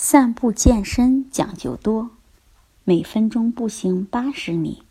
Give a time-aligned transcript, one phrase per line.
[0.00, 2.10] 散步健身讲究多，
[2.84, 4.84] 每分钟步行八十米，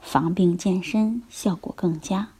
[0.00, 2.30] 防病健身效果更佳。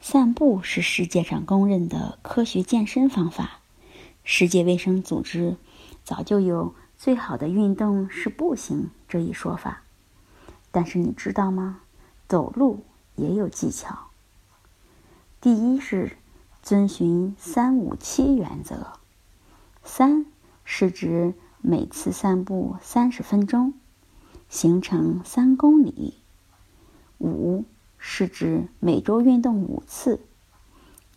[0.00, 3.58] 散步是世界上公认的科学健身方法，
[4.22, 5.56] 世界卫生组织
[6.04, 9.82] 早就有“最好的运动是步行”这一说法。
[10.70, 11.80] 但是你知道吗？
[12.28, 12.84] 走路
[13.16, 13.98] 也有技巧。
[15.40, 16.16] 第一是
[16.62, 18.92] 遵循“三五七”原则，
[19.82, 20.26] 三。
[20.64, 23.74] 是指每次散步三十分钟，
[24.48, 26.14] 行程三公里。
[27.18, 27.64] 五
[27.98, 30.20] 是指每周运动五次。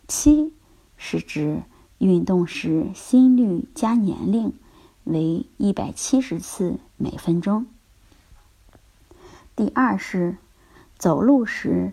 [0.06, 0.52] 七
[0.96, 1.62] 是指
[1.98, 4.54] 运动时心率加年龄
[5.04, 7.66] 为一百七十次每分钟。
[9.54, 10.36] 第二是
[10.96, 11.92] 走路时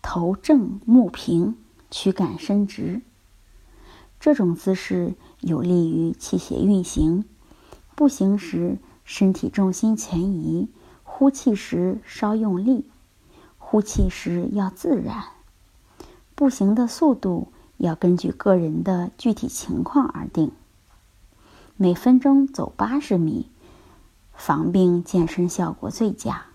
[0.00, 1.56] 头正目平，
[1.90, 3.02] 躯干伸直。
[4.18, 7.24] 这种姿势有利于气血运行。
[7.96, 10.68] 步行时，身体重心前移，
[11.02, 12.88] 呼气时稍用力，
[13.58, 15.24] 呼气时要自然。
[16.36, 20.52] 步行的速度要根据个人的具体情况而定。
[21.76, 23.50] 每分钟走八十米，
[24.32, 26.46] 防病健身效果最佳。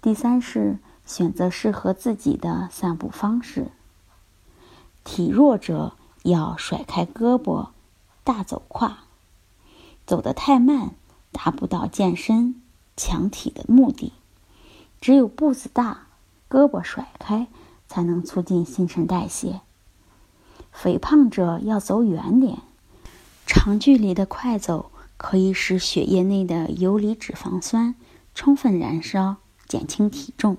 [0.00, 3.68] 第三是选择适合自己的散步方式。
[5.04, 5.94] 体弱者。
[6.22, 7.68] 要甩开胳膊，
[8.24, 8.98] 大走胯，
[10.06, 10.94] 走得太慢，
[11.32, 12.62] 达不到健身
[12.96, 14.12] 强体的目的。
[15.00, 16.06] 只有步子大，
[16.48, 17.48] 胳膊甩开，
[17.88, 19.60] 才能促进新陈代谢。
[20.70, 22.58] 肥胖者要走远点，
[23.46, 27.94] 长距离的快走可以使血液内的游离脂肪酸
[28.34, 29.36] 充分燃烧，
[29.66, 30.56] 减轻体重。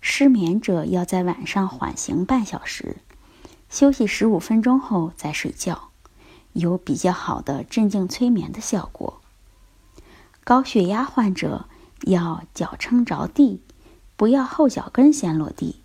[0.00, 2.98] 失眠者要在晚上缓行半小时。
[3.68, 5.90] 休息十五分钟后再睡觉，
[6.52, 9.20] 有比较好的镇静催眠的效果。
[10.42, 11.66] 高血压患者
[12.02, 13.60] 要脚撑着地，
[14.16, 15.82] 不要后脚跟先落地，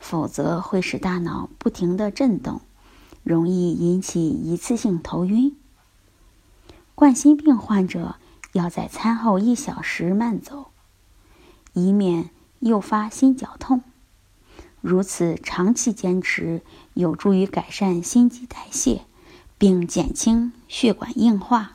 [0.00, 2.60] 否则会使大脑不停的震动，
[3.22, 5.56] 容易引起一次性头晕。
[6.96, 8.16] 冠心病患者
[8.52, 10.66] 要在餐后一小时慢走，
[11.72, 13.82] 以免诱发心绞痛。
[14.82, 16.60] 如此长期坚持，
[16.94, 19.02] 有助于改善心肌代谢，
[19.56, 21.74] 并减轻血管硬化。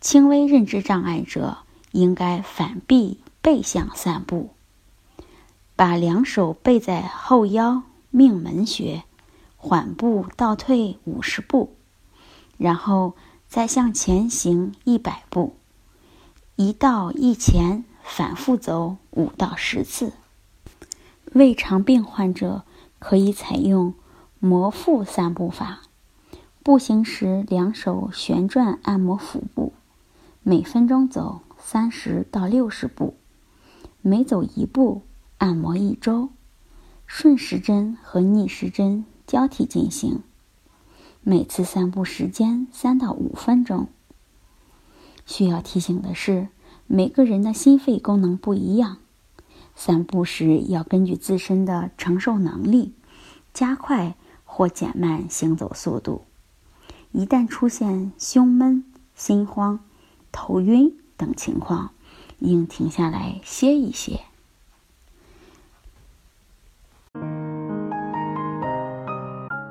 [0.00, 1.58] 轻微认知障碍者
[1.90, 4.50] 应该反臂背向散步，
[5.74, 9.02] 把两手背在后腰，命门穴，
[9.56, 11.74] 缓步倒退五十步，
[12.56, 13.16] 然后
[13.48, 15.56] 再向前行一百步，
[16.54, 20.12] 一倒一前，反复走五到十次。
[21.32, 22.64] 胃肠病患者
[22.98, 23.94] 可以采用
[24.38, 25.82] 摩腹散步法，
[26.62, 29.72] 步行时两手旋转按摩腹部，
[30.42, 33.16] 每分钟走三十到六十步，
[34.00, 35.02] 每走一步
[35.38, 36.30] 按摩一周，
[37.06, 40.22] 顺时针和逆时针交替进行，
[41.22, 43.88] 每次散步时间三到五分钟。
[45.26, 46.48] 需要提醒的是，
[46.86, 48.98] 每个人的心肺功能不一样。
[49.76, 52.94] 散步时要根据自身的承受能力，
[53.52, 56.24] 加快或减慢行走速度。
[57.12, 59.78] 一旦出现胸闷、心慌、
[60.32, 61.90] 头晕等情况，
[62.38, 64.20] 应停下来歇一歇。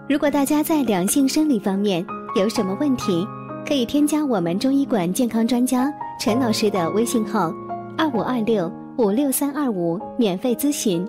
[0.07, 2.05] 如果大家在两性生理方面
[2.35, 3.27] 有什么问题，
[3.67, 7.51] 可以添加我们中医馆健康专家陈老师的微信号：
[7.97, 8.84] 二五二六。
[8.97, 11.05] 五六三二五，免费咨询。